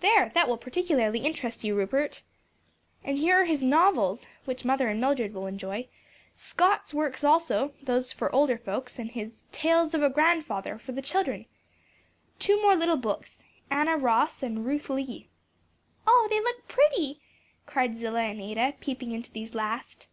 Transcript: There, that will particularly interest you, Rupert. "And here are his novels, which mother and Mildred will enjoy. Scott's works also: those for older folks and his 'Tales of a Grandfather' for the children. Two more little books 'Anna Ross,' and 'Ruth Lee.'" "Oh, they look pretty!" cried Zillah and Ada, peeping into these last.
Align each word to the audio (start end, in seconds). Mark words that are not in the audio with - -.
There, 0.00 0.28
that 0.34 0.46
will 0.46 0.58
particularly 0.58 1.20
interest 1.20 1.64
you, 1.64 1.74
Rupert. 1.74 2.22
"And 3.02 3.16
here 3.16 3.40
are 3.40 3.44
his 3.46 3.62
novels, 3.62 4.26
which 4.44 4.62
mother 4.62 4.88
and 4.90 5.00
Mildred 5.00 5.32
will 5.32 5.46
enjoy. 5.46 5.88
Scott's 6.36 6.92
works 6.92 7.24
also: 7.24 7.72
those 7.82 8.12
for 8.12 8.30
older 8.34 8.58
folks 8.58 8.98
and 8.98 9.10
his 9.10 9.44
'Tales 9.52 9.94
of 9.94 10.02
a 10.02 10.10
Grandfather' 10.10 10.78
for 10.78 10.92
the 10.92 11.00
children. 11.00 11.46
Two 12.38 12.60
more 12.60 12.76
little 12.76 12.98
books 12.98 13.42
'Anna 13.70 13.96
Ross,' 13.96 14.42
and 14.42 14.66
'Ruth 14.66 14.90
Lee.'" 14.90 15.30
"Oh, 16.06 16.26
they 16.28 16.40
look 16.40 16.68
pretty!" 16.68 17.22
cried 17.64 17.96
Zillah 17.96 18.20
and 18.24 18.38
Ada, 18.38 18.74
peeping 18.80 19.12
into 19.12 19.32
these 19.32 19.54
last. 19.54 20.08